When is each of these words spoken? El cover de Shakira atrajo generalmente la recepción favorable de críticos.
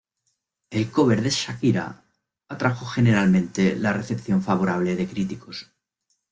El 0.71 0.89
cover 0.89 1.21
de 1.21 1.29
Shakira 1.29 2.03
atrajo 2.49 2.87
generalmente 2.87 3.75
la 3.75 3.93
recepción 3.93 4.41
favorable 4.41 4.95
de 4.95 5.07
críticos. 5.07 5.69